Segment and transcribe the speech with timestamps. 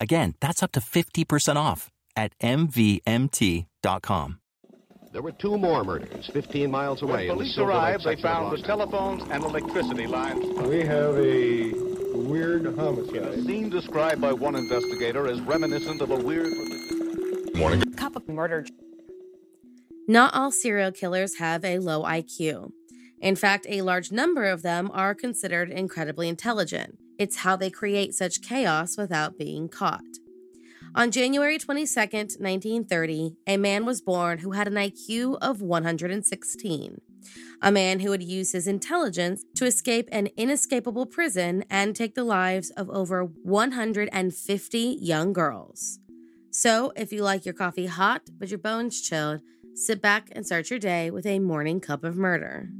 [0.00, 4.40] Again, that's up to 50% off at MVMT.com.
[5.12, 7.28] There were two more murders 15 miles away.
[7.28, 10.44] When police arrived, they found the telephones and electricity lines.
[10.68, 11.72] We have a
[12.14, 13.22] weird homicide.
[13.22, 16.52] A scene described by one investigator as reminiscent of a weird.
[17.54, 17.80] Morning.
[17.94, 18.66] Cup of murder.
[20.06, 22.72] Not all serial killers have a low IQ.
[23.20, 26.98] In fact, a large number of them are considered incredibly intelligent.
[27.18, 30.02] It's how they create such chaos without being caught.
[30.94, 37.00] On January 22, 1930, a man was born who had an IQ of 116.
[37.60, 42.24] A man who would use his intelligence to escape an inescapable prison and take the
[42.24, 45.98] lives of over 150 young girls.
[46.50, 49.40] So, if you like your coffee hot but your bones chilled,
[49.74, 52.70] sit back and start your day with a morning cup of murder.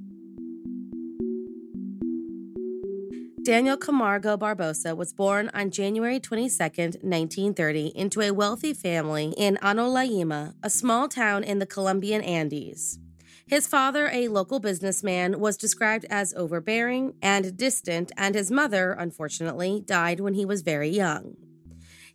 [3.47, 10.55] Daniel Camargo Barbosa was born on January 22, 1930, into a wealthy family in Anolaima,
[10.65, 12.99] a small town in the Colombian Andes.
[13.47, 19.81] His father, a local businessman, was described as overbearing and distant, and his mother, unfortunately,
[19.87, 21.37] died when he was very young.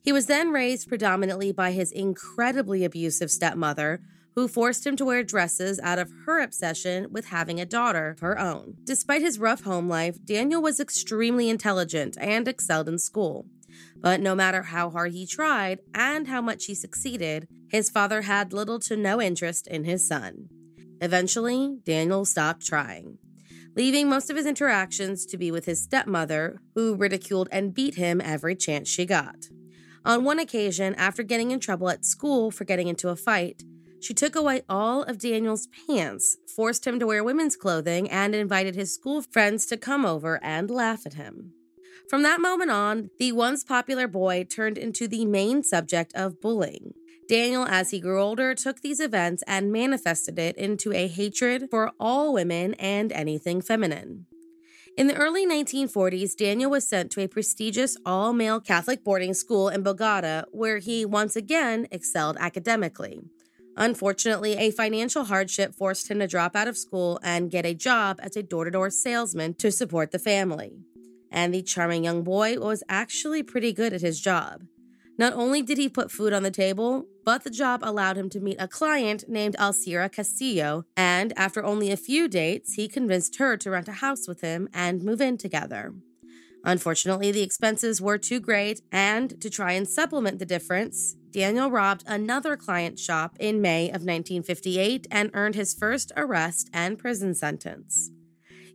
[0.01, 4.01] He was then raised predominantly by his incredibly abusive stepmother,
[4.35, 8.19] who forced him to wear dresses out of her obsession with having a daughter of
[8.19, 8.75] her own.
[8.83, 13.45] Despite his rough home life, Daniel was extremely intelligent and excelled in school.
[13.95, 18.53] But no matter how hard he tried and how much he succeeded, his father had
[18.53, 20.49] little to no interest in his son.
[21.01, 23.17] Eventually, Daniel stopped trying,
[23.75, 28.21] leaving most of his interactions to be with his stepmother, who ridiculed and beat him
[28.21, 29.47] every chance she got.
[30.03, 33.63] On one occasion, after getting in trouble at school for getting into a fight,
[34.01, 38.75] she took away all of Daniel's pants, forced him to wear women's clothing, and invited
[38.75, 41.53] his school friends to come over and laugh at him.
[42.09, 46.93] From that moment on, the once popular boy turned into the main subject of bullying.
[47.29, 51.91] Daniel, as he grew older, took these events and manifested it into a hatred for
[51.97, 54.25] all women and anything feminine.
[54.97, 59.69] In the early 1940s, Daniel was sent to a prestigious all male Catholic boarding school
[59.69, 63.21] in Bogota, where he once again excelled academically.
[63.77, 68.19] Unfortunately, a financial hardship forced him to drop out of school and get a job
[68.21, 70.73] as a door to door salesman to support the family.
[71.31, 74.63] And the charming young boy was actually pretty good at his job.
[75.17, 78.39] Not only did he put food on the table, but the job allowed him to
[78.39, 83.55] meet a client named Alcira Castillo, and after only a few dates, he convinced her
[83.57, 85.93] to rent a house with him and move in together.
[86.63, 92.03] Unfortunately, the expenses were too great, and to try and supplement the difference, Daniel robbed
[92.07, 98.11] another client shop in May of 1958 and earned his first arrest and prison sentence.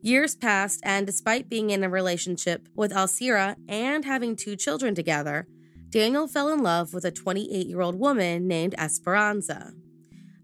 [0.01, 5.47] Years passed, and despite being in a relationship with Alcira and having two children together,
[5.91, 9.73] Daniel fell in love with a 28 year old woman named Esperanza.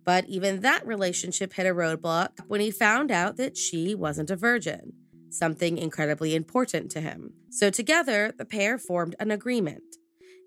[0.05, 4.37] But even that relationship hit a roadblock when he found out that she wasn't a
[4.37, 4.94] virgin,
[5.31, 7.35] something incredibly important to him.
[7.50, 9.85] So together, the pair formed an agreement.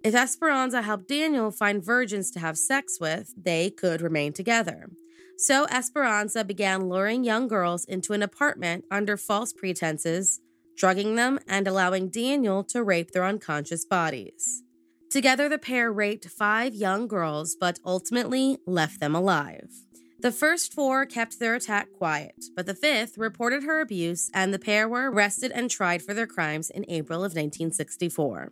[0.06, 4.92] If Esperanza helped Daniel find virgins to have sex with, they could remain together.
[5.40, 10.42] So Esperanza began luring young girls into an apartment under false pretenses,
[10.78, 14.62] drugging them, and allowing Daniel to rape their unconscious bodies.
[15.10, 19.72] Together, the pair raped five young girls, but ultimately left them alive.
[20.20, 24.60] The first four kept their attack quiet, but the fifth reported her abuse, and the
[24.60, 28.52] pair were arrested and tried for their crimes in April of 1964.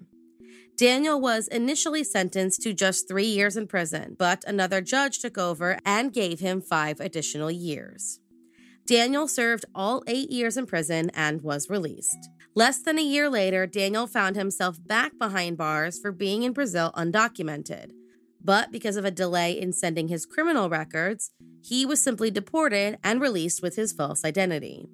[0.75, 5.77] Daniel was initially sentenced to just three years in prison, but another judge took over
[5.85, 8.19] and gave him five additional years.
[8.85, 12.29] Daniel served all eight years in prison and was released.
[12.55, 16.91] Less than a year later, Daniel found himself back behind bars for being in Brazil
[16.95, 17.91] undocumented.
[18.43, 21.31] But because of a delay in sending his criminal records,
[21.61, 24.89] he was simply deported and released with his false identity.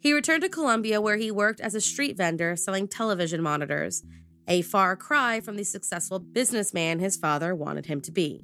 [0.00, 4.04] He returned to Colombia where he worked as a street vendor selling television monitors,
[4.48, 8.42] a far cry from the successful businessman his father wanted him to be.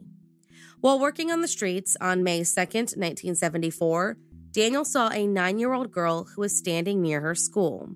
[0.81, 4.19] While working on the streets on May 2, 1974,
[4.53, 7.89] Daniel saw a nine year old girl who was standing near her school.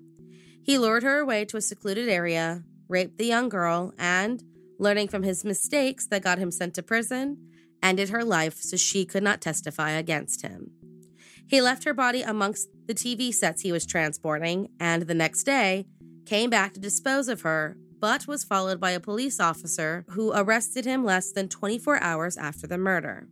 [0.63, 4.43] He lured her away to a secluded area, raped the young girl, and,
[4.79, 7.37] learning from his mistakes that got him sent to prison,
[7.81, 10.71] ended her life so she could not testify against him.
[11.47, 15.85] He left her body amongst the TV sets he was transporting, and the next day
[16.25, 20.85] came back to dispose of her, but was followed by a police officer who arrested
[20.85, 23.27] him less than 24 hours after the murder.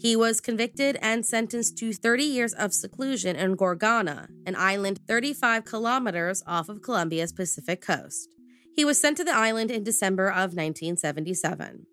[0.00, 5.66] He was convicted and sentenced to 30 years of seclusion in Gorgona, an island 35
[5.66, 8.34] kilometers off of Colombia's Pacific coast.
[8.74, 11.86] He was sent to the island in December of 1977.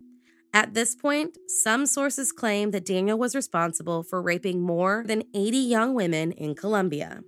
[0.54, 5.58] At this point, some sources claim that Daniel was responsible for raping more than 80
[5.58, 7.20] young women in Colombia.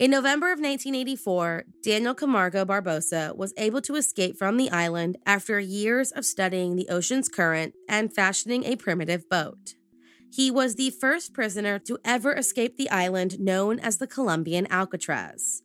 [0.00, 5.60] In November of 1984, Daniel Camargo Barbosa was able to escape from the island after
[5.60, 9.74] years of studying the ocean's current and fashioning a primitive boat.
[10.32, 15.60] He was the first prisoner to ever escape the island known as the Colombian Alcatraz.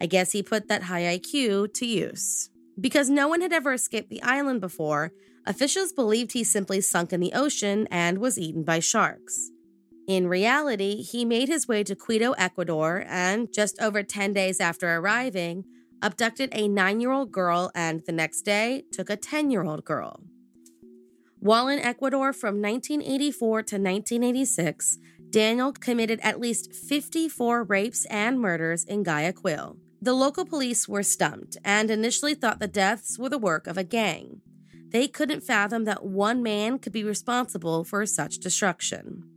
[0.00, 2.48] I guess he put that high IQ to use.
[2.80, 5.10] Because no one had ever escaped the island before,
[5.44, 9.50] officials believed he simply sunk in the ocean and was eaten by sharks.
[10.10, 14.92] In reality, he made his way to Quito, Ecuador, and just over 10 days after
[14.96, 15.62] arriving,
[16.02, 19.84] abducted a nine year old girl and the next day took a 10 year old
[19.84, 20.18] girl.
[21.38, 24.98] While in Ecuador from 1984 to 1986,
[25.30, 29.76] Daniel committed at least 54 rapes and murders in Guayaquil.
[30.02, 33.84] The local police were stumped and initially thought the deaths were the work of a
[33.84, 34.40] gang.
[34.88, 39.29] They couldn't fathom that one man could be responsible for such destruction.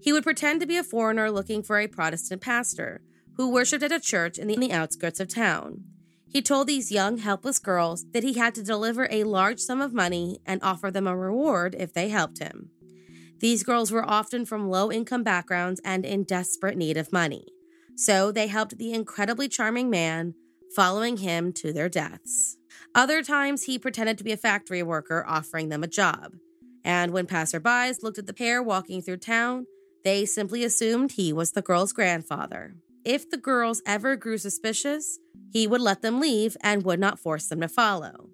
[0.00, 3.00] He would pretend to be a foreigner looking for a Protestant pastor
[3.36, 5.84] who worshiped at a church in the outskirts of town.
[6.30, 9.94] He told these young, helpless girls that he had to deliver a large sum of
[9.94, 12.70] money and offer them a reward if they helped him.
[13.40, 17.46] These girls were often from low income backgrounds and in desperate need of money.
[17.96, 20.34] So they helped the incredibly charming man,
[20.74, 22.56] following him to their deaths.
[22.94, 26.34] Other times, he pretended to be a factory worker, offering them a job.
[26.84, 29.66] And when passerbys looked at the pair walking through town,
[30.04, 32.74] they simply assumed he was the girl's grandfather.
[33.04, 35.18] If the girls ever grew suspicious,
[35.52, 38.30] he would let them leave and would not force them to follow.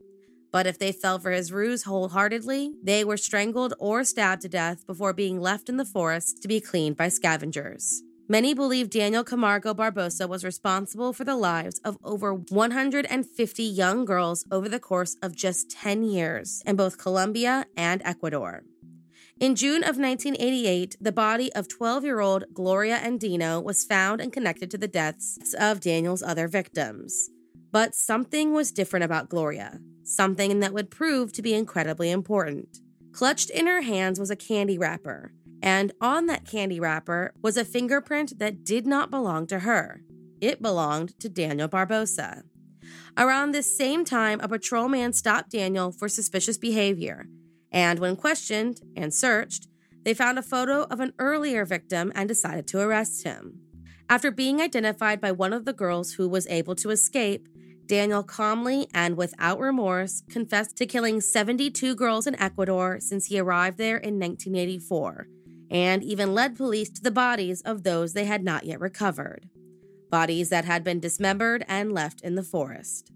[0.50, 4.86] But if they fell for his ruse wholeheartedly, they were strangled or stabbed to death
[4.86, 8.02] before being left in the forest to be cleaned by scavengers.
[8.26, 14.46] Many believe Daniel Camargo Barbosa was responsible for the lives of over 150 young girls
[14.50, 18.62] over the course of just 10 years in both Colombia and Ecuador.
[19.44, 24.32] In June of 1988, the body of 12 year old Gloria Andino was found and
[24.32, 27.28] connected to the deaths of Daniel's other victims.
[27.70, 32.78] But something was different about Gloria, something that would prove to be incredibly important.
[33.12, 37.66] Clutched in her hands was a candy wrapper and on that candy wrapper was a
[37.66, 40.00] fingerprint that did not belong to her.
[40.40, 42.44] It belonged to Daniel Barbosa.
[43.18, 47.26] Around this same time, a patrolman stopped Daniel for suspicious behavior,
[47.74, 49.66] and when questioned and searched,
[50.04, 53.60] they found a photo of an earlier victim and decided to arrest him.
[54.08, 57.48] After being identified by one of the girls who was able to escape,
[57.86, 63.76] Daniel calmly and without remorse confessed to killing 72 girls in Ecuador since he arrived
[63.76, 65.26] there in 1984
[65.70, 69.48] and even led police to the bodies of those they had not yet recovered,
[70.10, 73.10] bodies that had been dismembered and left in the forest.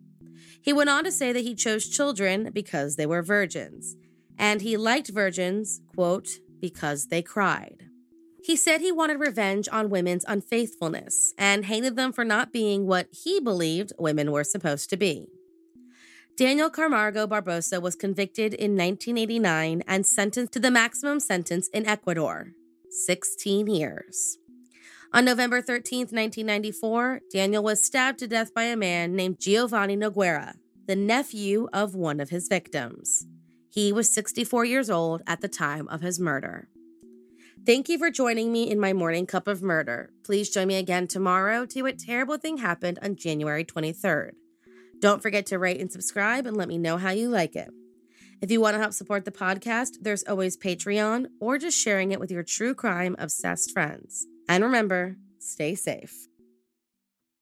[0.60, 3.94] He went on to say that he chose children because they were virgins,
[4.38, 6.28] and he liked virgins, quote,
[6.60, 7.84] because they cried.
[8.42, 13.08] He said he wanted revenge on women's unfaithfulness and hated them for not being what
[13.10, 15.26] he believed women were supposed to be.
[16.36, 22.52] Daniel Camargo Barbosa was convicted in 1989 and sentenced to the maximum sentence in Ecuador
[22.90, 24.38] 16 years.
[25.12, 30.54] On November 13, 1994, Daniel was stabbed to death by a man named Giovanni Noguera,
[30.86, 33.26] the nephew of one of his victims.
[33.70, 36.68] He was 64 years old at the time of his murder.
[37.66, 40.10] Thank you for joining me in my morning cup of murder.
[40.24, 44.30] Please join me again tomorrow to what terrible thing happened on January 23rd.
[45.00, 47.68] Don't forget to rate and subscribe and let me know how you like it.
[48.40, 52.20] If you want to help support the podcast, there's always Patreon or just sharing it
[52.20, 54.26] with your true crime obsessed friends.
[54.48, 56.28] And remember, stay safe.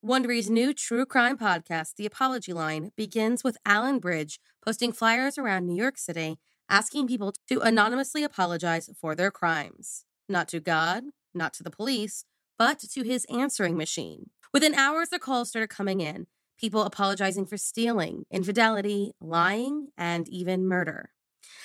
[0.07, 5.67] Wondery's new true crime podcast, The Apology Line, begins with Alan Bridge posting flyers around
[5.67, 10.05] New York City asking people to anonymously apologize for their crimes.
[10.29, 12.25] Not to God, not to the police,
[12.57, 14.31] but to his answering machine.
[14.53, 20.69] Within hours, the calls started coming in people apologizing for stealing, infidelity, lying, and even
[20.69, 21.11] murder.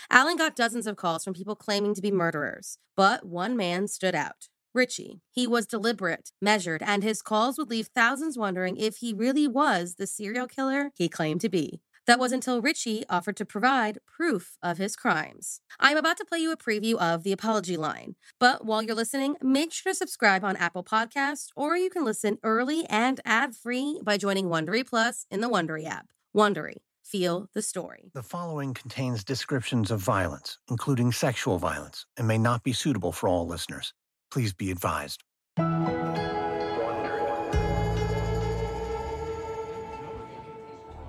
[0.09, 4.15] Alan got dozens of calls from people claiming to be murderers, but one man stood
[4.15, 4.47] out.
[4.73, 5.21] Richie.
[5.29, 9.95] He was deliberate, measured, and his calls would leave thousands wondering if he really was
[9.95, 11.81] the serial killer he claimed to be.
[12.07, 15.61] That was until Richie offered to provide proof of his crimes.
[15.79, 19.35] I'm about to play you a preview of The Apology Line, but while you're listening,
[19.41, 24.17] make sure to subscribe on Apple Podcasts, or you can listen early and ad-free by
[24.17, 26.07] joining Wondery Plus in the Wondery app.
[26.35, 26.77] Wondery.
[27.03, 28.11] Feel the story.
[28.13, 33.27] The following contains descriptions of violence, including sexual violence, and may not be suitable for
[33.27, 33.93] all listeners.
[34.31, 35.23] Please be advised.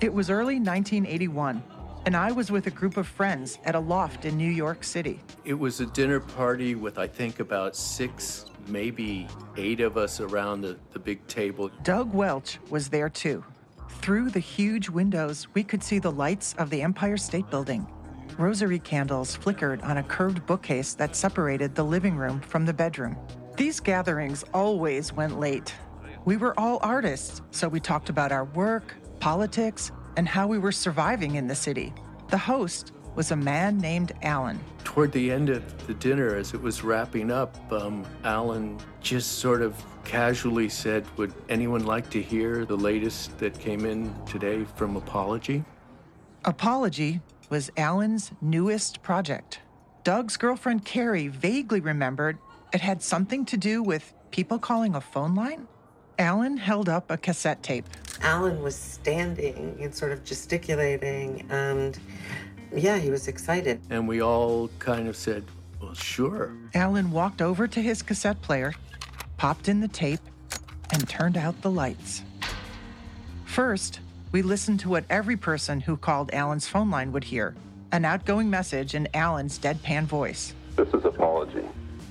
[0.01, 1.63] It was early 1981,
[2.07, 5.21] and I was with a group of friends at a loft in New York City.
[5.45, 10.63] It was a dinner party with, I think, about six, maybe eight of us around
[10.63, 11.71] the, the big table.
[11.85, 13.45] Doug Welch was there too.
[14.01, 17.87] Through the huge windows, we could see the lights of the Empire State Building.
[18.39, 23.17] Rosary candles flickered on a curved bookcase that separated the living room from the bedroom.
[23.57, 25.75] These gatherings always went late.
[26.25, 30.73] We were all artists, so we talked about our work, politics, and how we were
[30.73, 31.93] surviving in the city.
[32.29, 34.59] The host was a man named Alan.
[34.85, 39.63] Toward the end of the dinner, as it was wrapping up, um, Alan just sort
[39.63, 39.75] of
[40.05, 45.65] casually said, Would anyone like to hear the latest that came in today from Apology?
[46.45, 47.21] Apology
[47.53, 49.61] was Alan's newest project.
[50.05, 52.39] Doug's girlfriend Carrie vaguely remembered
[52.73, 55.69] it had something to do with people calling a phone line.
[56.19, 57.85] Alan held up a cassette tape.
[58.23, 61.99] Alan was standing and sort of gesticulating, and
[62.75, 63.83] yeah, he was excited.
[63.91, 65.45] And we all kind of said,
[65.79, 66.57] Well, sure.
[66.73, 68.73] Alan walked over to his cassette player,
[69.37, 70.23] popped in the tape,
[70.91, 72.23] and turned out the lights.
[73.45, 74.01] First,
[74.33, 77.55] we listened to what every person who called Alan's phone line would hear
[77.93, 80.55] an outgoing message in Alan's deadpan voice.
[80.77, 81.63] This is Apology.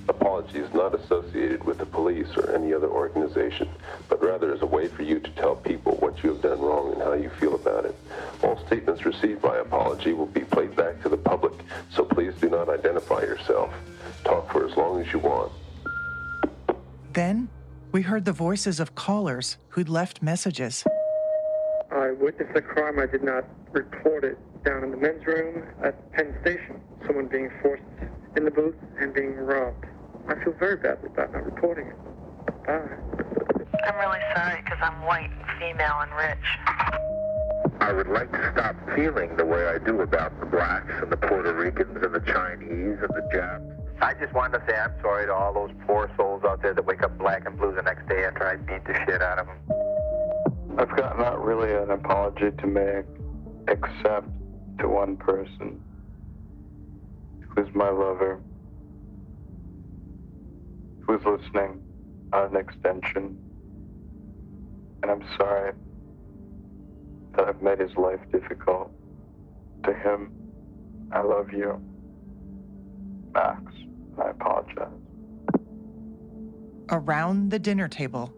[0.08, 3.68] Apology is not associated with the police or any other organization,
[4.08, 6.92] but rather is a way for you to tell people what you have done wrong
[6.92, 7.96] and how you feel about it.
[8.44, 11.54] All statements received by Apology will be played back to the public,
[11.90, 13.74] so please do not identify yourself.
[14.22, 15.50] Talk for as long as you want.
[17.12, 17.48] Then
[17.90, 20.84] we heard the voices of callers who'd left messages.
[22.32, 22.98] I witnessed a crime.
[22.98, 26.80] I did not report it down in the men's room at Penn Station.
[27.06, 27.82] Someone being forced
[28.36, 29.84] in the booth and being robbed.
[30.28, 31.96] I feel very badly about not reporting it.
[32.66, 32.96] Bye.
[33.84, 37.80] I'm really sorry because I'm white and female and rich.
[37.80, 41.16] I would like to stop feeling the way I do about the blacks and the
[41.16, 43.64] Puerto Ricans and the Chinese and the Japs.
[44.00, 46.86] I just wanted to say I'm sorry to all those poor souls out there that
[46.86, 49.46] wake up black and blue the next day after I beat the shit out of
[49.46, 49.81] them.
[50.78, 53.04] I've got not really an apology to make,
[53.68, 54.26] except
[54.78, 55.82] to one person,
[57.48, 58.40] who's my lover,
[61.00, 61.82] who's listening
[62.32, 63.38] on an extension.
[65.02, 65.72] And I'm sorry
[67.36, 68.90] that I've made his life difficult.
[69.84, 70.32] To him,
[71.12, 71.82] I love you,
[73.34, 73.60] Max.
[74.18, 74.88] I apologize.
[76.90, 78.32] Around the dinner table,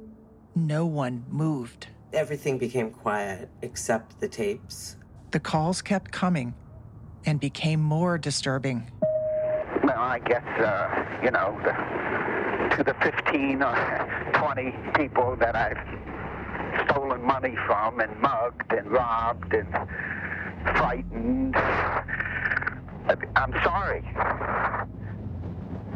[0.55, 1.89] no one moved.
[2.15, 4.97] Everything became quiet except the tapes.
[5.33, 6.55] The calls kept coming
[7.27, 8.89] and became more disturbing.
[9.83, 16.89] Well, I guess, uh, you know, the, to the 15 or 20 people that I've
[16.89, 19.73] stolen money from and mugged and robbed and
[20.79, 21.57] frightened,
[23.35, 24.05] I'm sorry.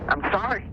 [0.09, 0.69] I'm sorry.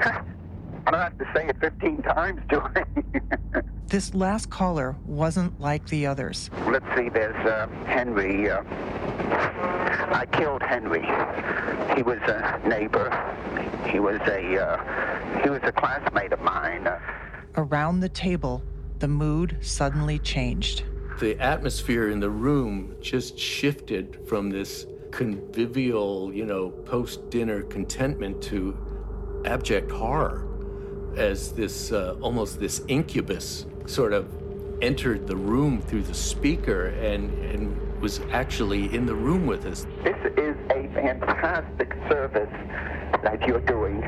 [0.00, 3.62] I don't have to say it 15 times, do I?
[3.88, 6.50] this last caller wasn't like the others.
[6.66, 8.50] Let's see, there's uh, Henry.
[8.50, 8.62] Uh,
[10.12, 11.02] I killed Henry.
[11.96, 13.10] He was a neighbor.
[13.86, 16.88] He was a uh, he was a classmate of mine.
[17.56, 18.62] Around the table,
[18.98, 20.84] the mood suddenly changed.
[21.20, 28.42] The atmosphere in the room just shifted from this convivial, you know, post dinner contentment
[28.42, 28.76] to
[29.44, 30.47] abject horror
[31.16, 34.28] as this uh, almost this incubus sort of
[34.82, 39.86] entered the room through the speaker and, and was actually in the room with us.
[40.04, 42.48] This is a fantastic service
[43.22, 44.04] that you're doing.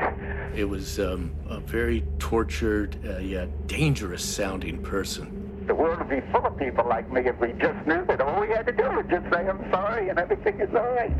[0.55, 5.63] It was um, a very tortured, uh, yet dangerous sounding person.
[5.67, 8.41] The world would be full of people like me if we just knew that all
[8.41, 11.15] we had to do was just say, I'm sorry, and everything is all right.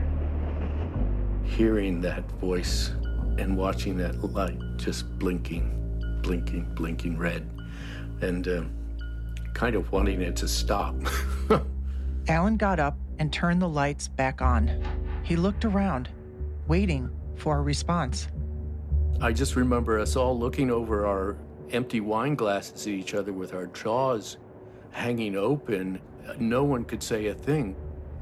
[1.44, 2.92] Hearing that voice
[3.38, 7.50] and watching that light just blinking, blinking, blinking red,
[8.22, 8.64] and uh,
[9.54, 10.96] kind of wanting it to stop.
[12.28, 14.70] Alan got up and turned the lights back on.
[15.24, 16.10] He looked around,
[16.68, 18.28] waiting for a response.
[19.22, 21.38] I just remember us all looking over our
[21.72, 24.38] empty wine glasses at each other with our jaws
[24.92, 26.00] hanging open.
[26.40, 27.76] No one could say a thing.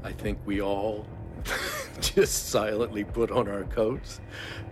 [0.04, 1.06] I think we all
[2.00, 4.20] just silently put on our coats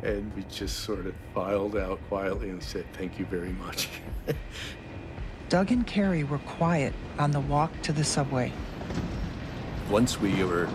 [0.03, 3.89] and we just sort of filed out quietly and said, Thank you very much.
[5.49, 8.53] Doug and Carrie were quiet on the walk to the subway.
[9.89, 10.69] Once we were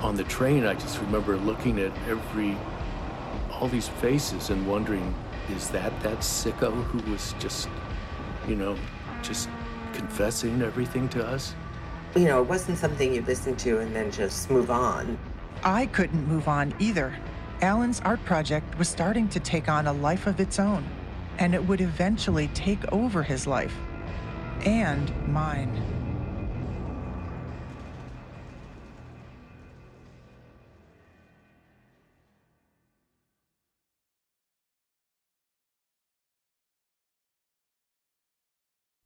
[0.00, 2.56] on the train, I just remember looking at every,
[3.52, 5.14] all these faces and wondering,
[5.50, 7.68] is that that sicko who was just,
[8.48, 8.76] you know,
[9.22, 9.48] just
[9.92, 11.54] confessing everything to us?
[12.16, 15.16] You know, it wasn't something you listen to and then just move on.
[15.64, 17.14] I couldn't move on either.
[17.60, 20.84] Alan's art project was starting to take on a life of its own,
[21.38, 23.76] and it would eventually take over his life
[24.66, 26.01] and mine.